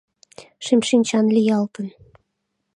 [0.65, 1.87] Шем шинчан лиялтын.